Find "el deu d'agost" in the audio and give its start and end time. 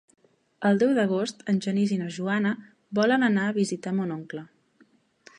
0.67-1.43